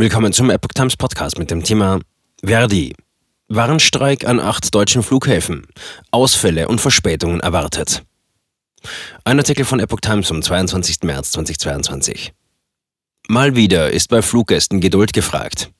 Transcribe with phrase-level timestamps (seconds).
[0.00, 2.00] Willkommen zum Epoch Times Podcast mit dem Thema
[2.42, 2.94] Verdi.
[3.48, 5.66] Warnstreik an acht deutschen Flughäfen.
[6.10, 8.02] Ausfälle und Verspätungen erwartet.
[9.24, 11.02] Ein Artikel von Epoch Times vom 22.
[11.02, 12.32] März 2022.
[13.28, 15.70] Mal wieder ist bei Fluggästen Geduld gefragt.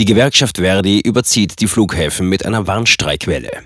[0.00, 3.62] Die Gewerkschaft Verdi überzieht die Flughäfen mit einer Warnstreikwelle.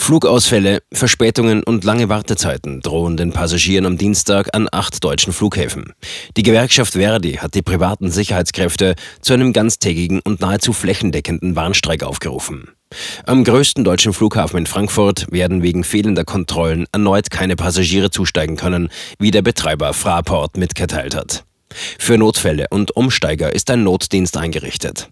[0.00, 5.92] Flugausfälle, Verspätungen und lange Wartezeiten drohen den Passagieren am Dienstag an acht deutschen Flughäfen.
[6.36, 12.70] Die Gewerkschaft Verdi hat die privaten Sicherheitskräfte zu einem ganztägigen und nahezu flächendeckenden Warnstreik aufgerufen.
[13.24, 18.88] Am größten deutschen Flughafen in Frankfurt werden wegen fehlender Kontrollen erneut keine Passagiere zusteigen können,
[19.20, 21.44] wie der Betreiber Fraport mitgeteilt hat.
[21.98, 25.08] Für Notfälle und Umsteiger ist ein Notdienst eingerichtet.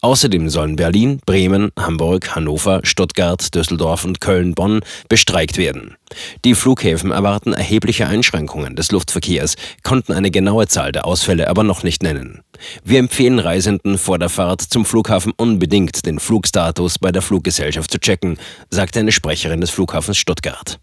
[0.00, 5.96] Außerdem sollen Berlin, Bremen, Hamburg, Hannover, Stuttgart, Düsseldorf und Köln-Bonn bestreikt werden.
[6.44, 11.84] Die Flughäfen erwarten erhebliche Einschränkungen des Luftverkehrs, konnten eine genaue Zahl der Ausfälle aber noch
[11.84, 12.42] nicht nennen.
[12.84, 17.98] Wir empfehlen Reisenden vor der Fahrt zum Flughafen unbedingt den Flugstatus bei der Fluggesellschaft zu
[17.98, 18.38] checken,
[18.70, 20.80] sagte eine Sprecherin des Flughafens Stuttgart.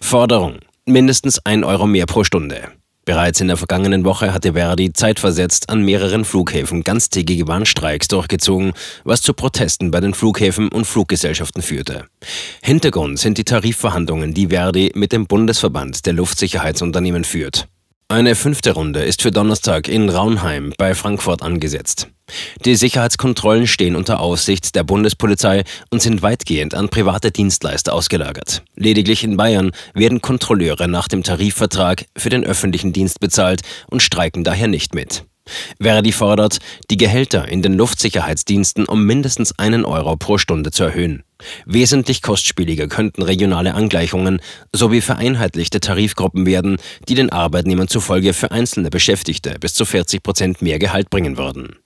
[0.00, 2.68] Forderung mindestens ein Euro mehr pro Stunde.
[3.08, 9.22] Bereits in der vergangenen Woche hatte Verdi zeitversetzt an mehreren Flughäfen ganztägige Warnstreiks durchgezogen, was
[9.22, 12.04] zu Protesten bei den Flughäfen und Fluggesellschaften führte.
[12.60, 17.66] Hintergrund sind die Tarifverhandlungen, die Verdi mit dem Bundesverband der Luftsicherheitsunternehmen führt.
[18.10, 22.08] Eine fünfte Runde ist für Donnerstag in Raunheim bei Frankfurt angesetzt.
[22.64, 28.62] Die Sicherheitskontrollen stehen unter Aufsicht der Bundespolizei und sind weitgehend an private Dienstleister ausgelagert.
[28.76, 34.42] Lediglich in Bayern werden Kontrolleure nach dem Tarifvertrag für den öffentlichen Dienst bezahlt und streiken
[34.42, 35.24] daher nicht mit.
[35.80, 36.58] Verdi fordert,
[36.90, 41.22] die Gehälter in den Luftsicherheitsdiensten um mindestens einen Euro pro Stunde zu erhöhen.
[41.66, 44.40] Wesentlich kostspieliger könnten regionale Angleichungen
[44.72, 50.62] sowie vereinheitlichte Tarifgruppen werden, die den Arbeitnehmern zufolge für einzelne Beschäftigte bis zu 40 Prozent
[50.62, 51.78] mehr Gehalt bringen würden.